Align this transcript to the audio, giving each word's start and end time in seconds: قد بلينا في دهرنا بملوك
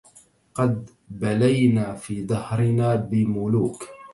قد 0.53 0.89
بلينا 1.09 1.93
في 1.95 2.21
دهرنا 2.21 2.95
بملوك 2.95 3.87